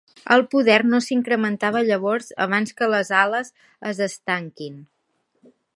El 0.35 0.43
poder 0.53 0.77
no 0.93 1.01
s'incrementava 1.07 1.83
llavors 1.89 2.31
abans 2.49 2.75
que 2.81 2.89
les 2.95 3.15
ales 3.21 3.53
es 3.93 4.05
estanquin. 4.11 4.83